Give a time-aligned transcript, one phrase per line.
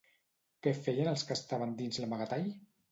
[0.67, 2.55] Què feien els que estaven dins l'amagatall?